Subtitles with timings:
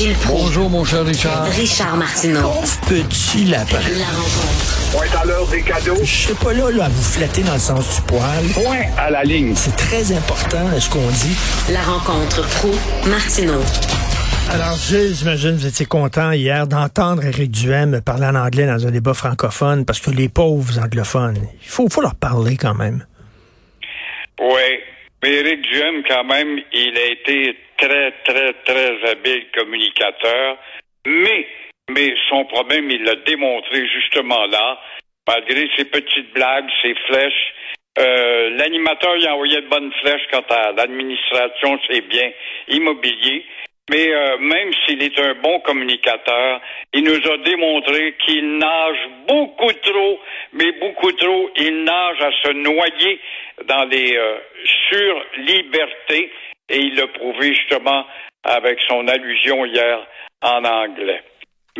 [0.00, 0.44] Gilles Proulx.
[0.44, 1.44] Bonjour, mon cher Richard.
[1.44, 2.52] Richard Martineau.
[2.88, 3.80] Petit lapin.
[3.98, 4.92] La rencontre.
[4.92, 5.98] Point à l'heure des cadeaux.
[6.00, 8.46] Je suis pas là, là à vous flatter dans le sens du poil.
[8.54, 9.52] Point à la ligne.
[9.54, 11.36] C'est très important ce qu'on dit.
[11.70, 12.70] La rencontre pro
[13.10, 13.60] martineau
[14.50, 18.86] Alors, Gilles, j'imagine que vous étiez content hier d'entendre Éric Duhem parler en anglais dans
[18.86, 23.04] un débat francophone parce que les pauvres anglophones, il faut, faut leur parler quand même.
[24.40, 24.80] Oui.
[25.22, 30.58] Mais Éric Duhem, quand même, il a été très, très, très habile communicateur.
[31.06, 31.46] Mais,
[31.90, 34.80] mais son problème, il l'a démontré justement là,
[35.28, 37.54] malgré ses petites blagues, ses flèches.
[37.98, 42.30] Euh, L'animateur, il a envoyé de bonnes flèches quant à l'administration, c'est bien
[42.68, 43.44] immobilier.
[43.88, 46.60] Mais euh, même s'il est un bon communicateur,
[46.92, 50.20] il nous a démontré qu'il nage beaucoup trop,
[50.52, 51.50] mais beaucoup trop.
[51.56, 53.20] Il nage à se noyer
[53.64, 54.38] dans les euh,
[54.90, 56.30] surlibertés
[56.68, 58.06] et il l'a prouvé justement
[58.44, 60.06] avec son allusion hier
[60.42, 61.22] en anglais.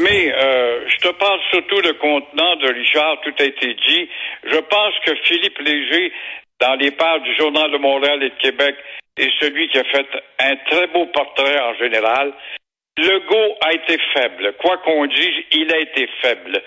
[0.00, 4.08] Mais euh, je te parle surtout de contenant de Richard, tout a été dit.
[4.44, 6.12] Je pense que Philippe Léger,
[6.60, 8.76] dans les pages du Journal de Montréal et de Québec,
[9.16, 10.06] est celui qui a fait
[10.40, 12.32] un très beau portrait en général.
[12.98, 14.54] Legault a été faible.
[14.60, 16.60] Quoi qu'on dise, il a été faible.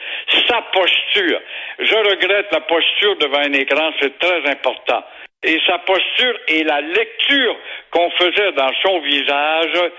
[0.47, 1.41] Sa posture,
[1.79, 5.03] je regrette la posture devant un écran, c'est très important.
[5.43, 7.57] Et sa posture et la lecture
[7.91, 9.91] qu'on faisait dans son visage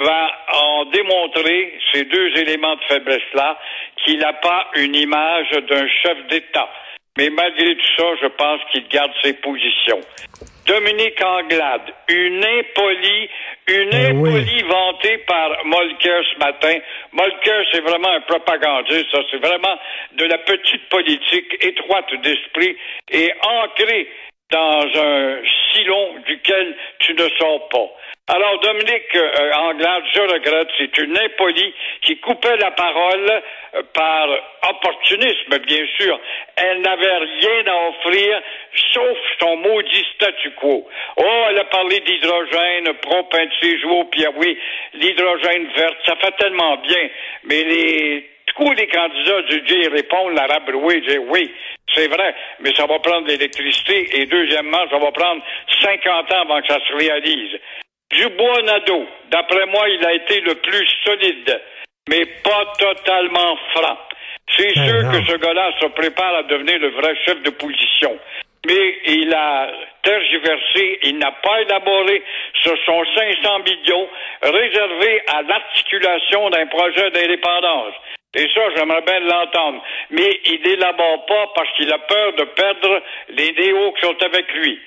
[0.00, 3.58] va en démontrer ces deux éléments de faiblesse-là,
[4.04, 6.68] qu'il n'a pas une image d'un chef d'État.
[7.18, 10.00] Mais malgré tout ça, je pense qu'il garde ses positions.
[10.66, 13.28] Dominique Anglade, une impolie,
[13.68, 16.78] une impolie vantée par Molker ce matin.
[17.12, 19.76] Molker, c'est vraiment un propagandiste, ça, c'est vraiment
[20.12, 22.76] de la petite politique étroite d'esprit
[23.10, 24.08] et ancrée
[24.52, 25.38] dans un
[25.72, 27.88] silon duquel tu ne sors pas.
[28.28, 33.42] Alors, Dominique euh, Anglade, je regrette, c'est une impolie qui coupait la parole
[33.74, 34.28] euh, par
[34.70, 36.20] opportunisme, bien sûr.
[36.56, 38.40] Elle n'avait rien à offrir,
[38.92, 40.88] sauf son maudit statu quo.
[41.16, 44.56] Oh, elle a parlé d'hydrogène, propinté, jouer puis ah oui,
[44.94, 47.08] l'hydrogène verte, ça fait tellement bien,
[47.44, 51.52] mais les tous les candidats du Dieu répondent, la rabrouée, dit oui,
[51.94, 55.42] c'est vrai, mais ça va prendre de l'électricité et deuxièmement, ça va prendre
[55.82, 57.58] 50 ans avant que ça se réalise.
[58.12, 61.60] Dubois-Nadeau, d'après moi, il a été le plus solide,
[62.08, 63.98] mais pas totalement franc.
[64.56, 65.10] C'est Ben sûr non.
[65.12, 68.18] que ce gars-là se prépare à devenir le vrai chef de position.
[68.66, 72.22] Mais il a tergiversé, il n'a pas élaboré
[72.62, 74.08] sur son 500 millions
[74.42, 77.94] réservé à l'articulation d'un projet d'indépendance.
[78.34, 79.82] Et ça, j'aimerais bien l'entendre.
[80.10, 84.52] Mais il n'élabore pas parce qu'il a peur de perdre les néos qui sont avec
[84.54, 84.80] lui.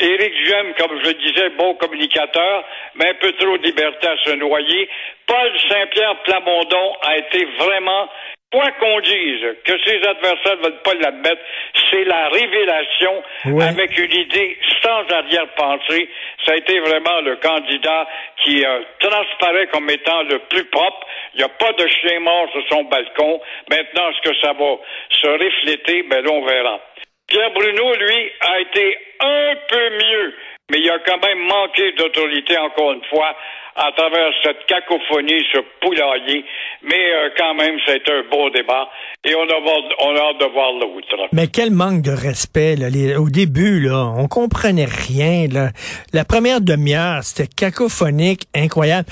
[0.00, 2.64] Éric Duhem, comme je le disais, bon communicateur,
[2.94, 4.88] mais un peu trop de liberté à se noyer.
[5.26, 8.08] Paul Saint-Pierre Plamondon a été vraiment,
[8.50, 11.42] quoi qu'on dise, que ses adversaires ne veulent pas l'admettre,
[11.90, 13.64] c'est la révélation Ouais.
[13.68, 16.08] avec une idée sans arrière-pensée.
[16.46, 18.06] Ça a été vraiment le candidat
[18.42, 21.06] qui euh, transparaît comme étant le plus propre.
[21.34, 23.40] Il n'y a pas de chien mort sur son balcon.
[23.70, 24.76] Maintenant, est-ce que ça va
[25.10, 26.02] se refléter?
[26.04, 26.80] Ben là, on verra.
[27.28, 30.34] Pierre Bruno, lui, a été un peu mieux,
[30.70, 33.34] mais il a quand même manqué d'autorité, encore une fois,
[33.76, 36.44] à travers cette cacophonie, ce poulailler.
[36.82, 38.88] Mais euh, quand même, c'est un beau débat
[39.24, 39.54] et on a,
[40.02, 41.28] on a hâte de voir l'autre.
[41.32, 42.74] Mais quel manque de respect.
[42.76, 42.90] Là.
[42.90, 45.46] Les- au début, là, on comprenait rien.
[45.50, 45.68] Là.
[46.12, 49.06] La première demi-heure, c'était cacophonique, incroyable.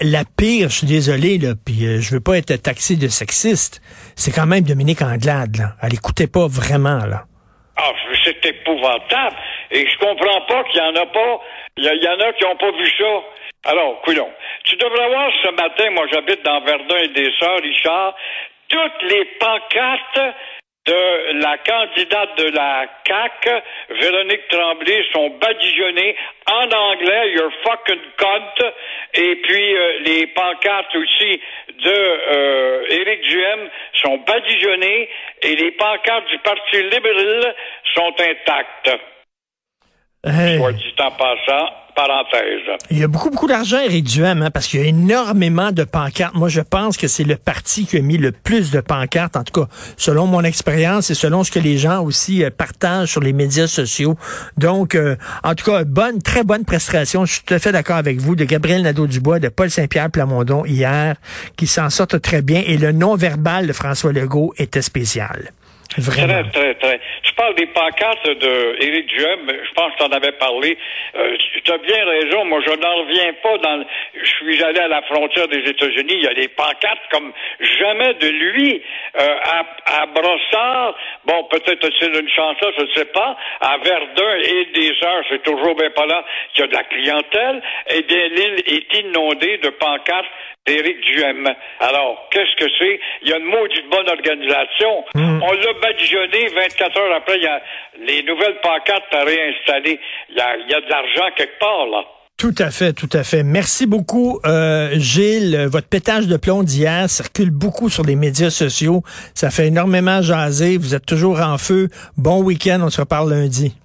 [0.00, 3.82] La pire, je suis désolé, là, puis euh, je veux pas être taxé de sexiste,
[4.14, 5.56] c'est quand même Dominique Anglade.
[5.58, 5.72] Là.
[5.82, 7.04] Elle écoutait pas vraiment.
[7.06, 7.24] là.
[7.76, 7.90] Ah,
[8.24, 9.34] c'est épouvantable.
[9.72, 11.40] Et je comprends pas qu'il y en a pas.
[11.78, 13.22] Il y, en a qui n'ont pas vu ça.
[13.64, 14.30] Alors, coulon.
[14.64, 18.14] Tu devrais voir ce matin, moi j'habite dans Verdun et des Sœurs, Richard,
[18.68, 20.20] toutes les pancartes
[20.84, 26.16] de la candidate de la CAC, Véronique Tremblay, sont badigeonnées
[26.50, 28.72] en anglais, you're fucking cunt,
[29.14, 33.70] et puis euh, les pancartes aussi de euh, Éric Duhem
[34.02, 35.08] sont badigeonnées,
[35.42, 37.54] et les pancartes du Parti libéral
[37.94, 38.90] sont intactes.
[40.24, 40.58] Hey.
[40.58, 42.78] Soit dit en passant, parenthèse.
[42.90, 45.82] Il y a beaucoup, beaucoup d'argent, Éric Duhem, hein, parce qu'il y a énormément de
[45.82, 46.34] pancartes.
[46.34, 49.42] Moi, je pense que c'est le parti qui a mis le plus de pancartes, en
[49.42, 53.20] tout cas, selon mon expérience et selon ce que les gens aussi euh, partagent sur
[53.20, 54.16] les médias sociaux.
[54.56, 57.24] Donc, euh, en tout cas, bonne, très bonne prestation.
[57.24, 60.64] Je suis tout à fait d'accord avec vous, de Gabriel Nadeau-Dubois, de Paul Saint-Pierre Plamondon
[60.64, 61.16] hier,
[61.56, 62.62] qui s'en sortent très bien.
[62.64, 65.50] Et le non-verbal de François Legault était spécial.
[65.98, 66.42] Vraiment.
[66.44, 67.00] Très, très, très.
[67.32, 70.76] Tu parles des pancartes de Éric Duhem, je pense que tu en avais parlé.
[71.16, 71.34] Euh,
[71.64, 72.44] tu as bien raison.
[72.44, 73.56] Moi, je n'en reviens pas.
[73.56, 76.12] Dans, je suis allé à la frontière des États-Unis.
[76.12, 78.82] Il y a des pancartes comme jamais de lui
[79.18, 80.94] euh, à, à Brossard.
[81.24, 83.34] Bon, peut-être c'est une chanson, je ne sais pas.
[83.62, 86.84] À Verdun et des heures, c'est toujours bien pas là qu'il y a de la
[86.84, 87.62] clientèle.
[87.88, 90.26] Eh bien, l'île est inondée de pancartes
[90.66, 91.48] d'Éric Duhem.
[91.80, 93.00] Alors, qu'est-ce que c'est?
[93.22, 95.04] Il y a une maudite bonne organisation.
[95.14, 95.42] Mm.
[95.42, 97.21] On l'a badigeonné 24 heures après.
[97.28, 97.60] Il y a
[98.06, 99.98] les nouvelles pancartes à réinstaller.
[100.30, 102.04] Il y a, il y a de l'argent quelque part, là.
[102.42, 103.44] Tout à fait, tout à fait.
[103.44, 105.68] Merci beaucoup, euh, Gilles.
[105.70, 109.02] Votre pétage de plomb d'hier circule beaucoup sur les médias sociaux.
[109.32, 110.76] Ça fait énormément jaser.
[110.76, 111.88] Vous êtes toujours en feu.
[112.16, 112.80] Bon week-end.
[112.82, 113.76] On se reparle lundi.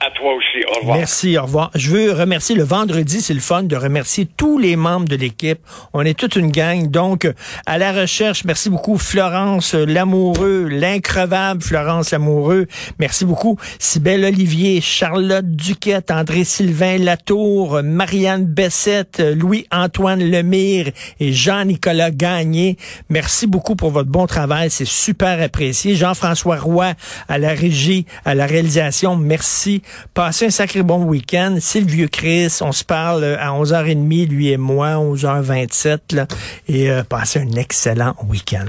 [0.00, 0.62] À toi aussi.
[0.68, 1.70] Au Merci, au revoir.
[1.74, 5.58] Je veux remercier le vendredi, c'est le fun de remercier tous les membres de l'équipe.
[5.92, 6.88] On est toute une gang.
[6.90, 7.30] Donc,
[7.66, 12.66] à la recherche, merci beaucoup Florence Lamoureux, l'increvable Florence Lamoureux.
[12.98, 20.90] Merci beaucoup Sybelle Olivier, Charlotte Duquette, André-Sylvain Latour, Marianne Bessette, Louis-Antoine Lemire
[21.20, 22.76] et Jean-Nicolas Gagné.
[23.08, 24.70] Merci beaucoup pour votre bon travail.
[24.70, 25.94] C'est super apprécié.
[25.94, 26.94] Jean-François Roy
[27.28, 29.16] à la régie, à la réalisation.
[29.16, 29.82] Merci.
[30.16, 30.32] Un
[30.72, 31.58] sacré bon week-end.
[31.60, 32.50] C'est le vieux Chris.
[32.62, 36.14] On se parle à 11h30, lui et moi, 11h27.
[36.14, 36.26] Là,
[36.66, 38.64] et euh, passez un excellent week-end.